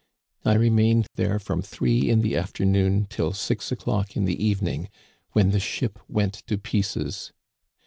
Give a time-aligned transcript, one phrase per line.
[0.43, 4.89] I remained there from three in the afternoon till six o'clock in the evening,
[5.33, 7.31] when the ship went to pieces.